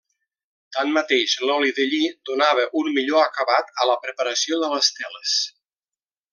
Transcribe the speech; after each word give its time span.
Tanmateix 0.77 1.35
l’oli 1.49 1.73
de 1.81 1.85
lli 1.91 1.99
donava 2.31 2.65
un 2.83 2.91
millor 2.97 3.23
acabat 3.27 3.71
a 3.85 3.89
la 3.93 4.01
preparació 4.07 4.61
de 4.65 4.73
les 4.77 4.93
teles. 5.01 5.39